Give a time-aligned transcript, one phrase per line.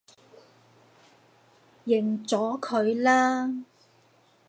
[1.85, 3.53] 認咗佢啦